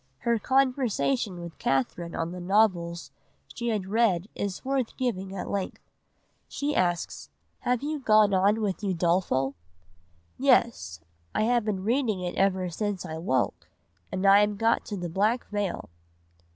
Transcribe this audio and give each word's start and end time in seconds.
Her 0.21 0.39
conversation 0.39 1.39
with 1.39 1.59
Catherine 1.59 2.15
on 2.15 2.31
the 2.31 2.39
novels 2.39 3.11
she 3.53 3.67
had 3.67 3.85
read 3.85 4.27
is 4.33 4.65
worth 4.65 4.97
giving 4.97 5.35
at 5.35 5.47
length. 5.47 5.83
She 6.47 6.75
asks: 6.75 7.29
"'Have 7.59 7.83
you 7.83 7.99
gone 7.99 8.33
on 8.33 8.61
with 8.61 8.81
Udolpho?' 8.83 9.53
"'Yes, 10.39 11.01
I 11.35 11.43
have 11.43 11.63
been 11.65 11.83
reading 11.83 12.19
it 12.19 12.33
ever 12.33 12.67
since 12.71 13.05
I 13.05 13.19
woke; 13.19 13.69
and 14.11 14.25
I 14.25 14.39
am 14.39 14.55
got 14.57 14.85
to 14.85 14.97
the 14.97 15.07
black 15.07 15.45
veil. 15.51 15.91